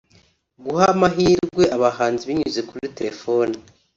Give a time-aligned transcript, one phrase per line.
[0.63, 3.55] Guha amahirwe abahanzi binyuze kuri telefone